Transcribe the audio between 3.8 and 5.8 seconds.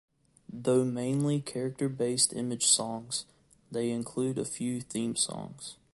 include a few theme songs.